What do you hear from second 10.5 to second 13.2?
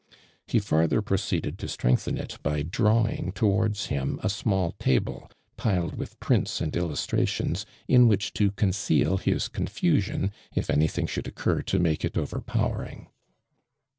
if anything should occur to make it overpowering.